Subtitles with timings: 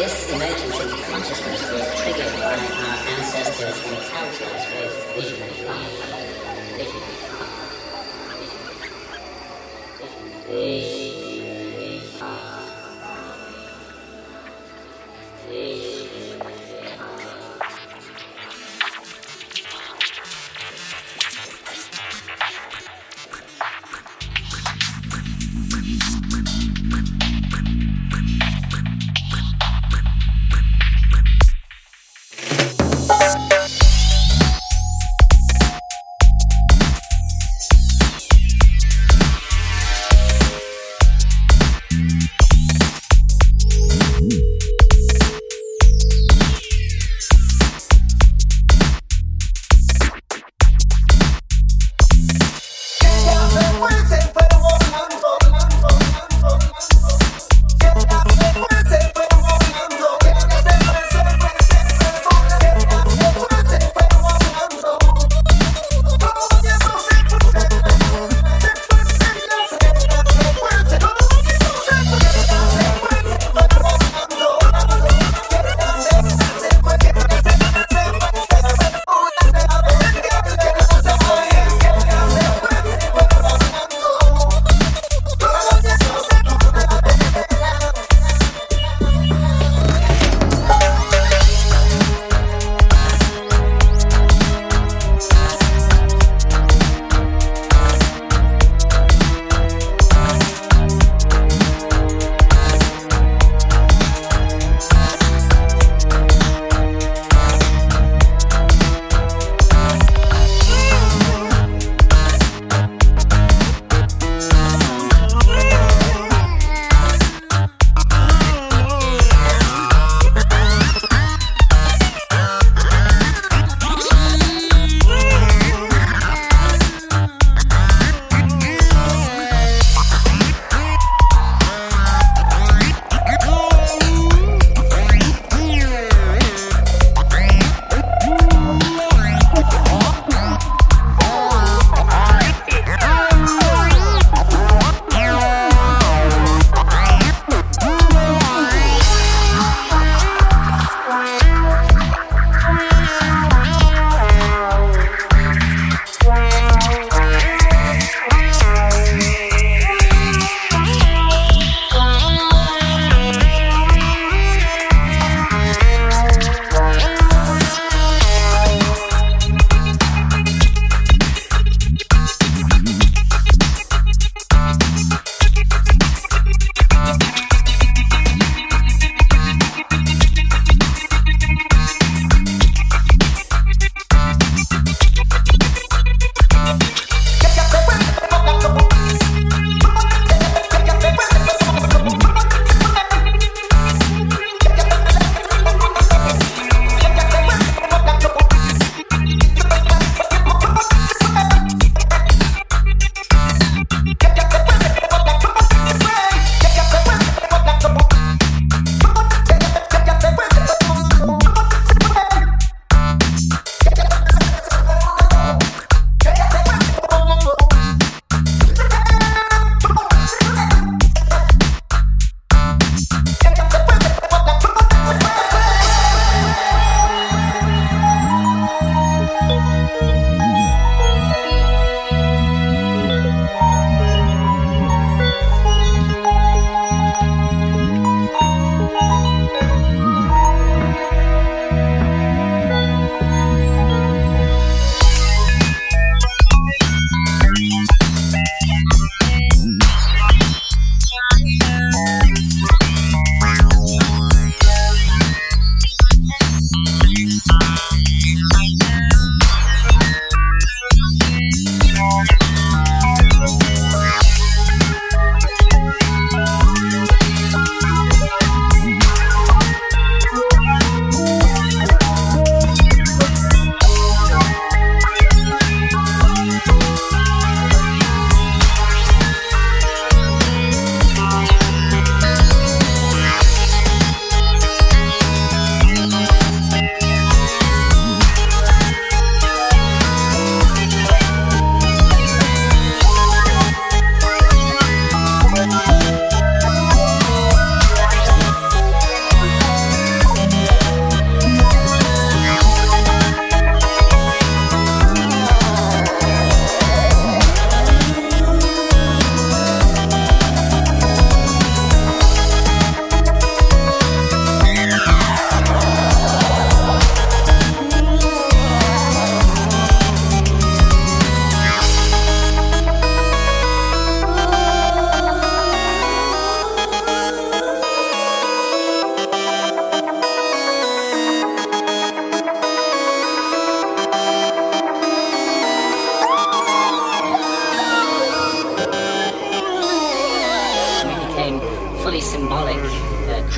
[0.00, 5.92] this emergence into consciousness was triggered by our ancestors' encounters with visionary fire.
[6.78, 7.28] Visionary fire.
[10.48, 11.20] Visionary.
[15.50, 15.89] Visionary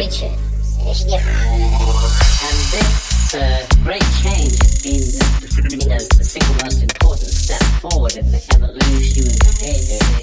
[0.00, 0.24] creature.
[0.24, 0.96] and
[2.72, 5.04] this uh, great change has been,
[5.90, 10.19] know, the single most important step forward in the evolution of behavior.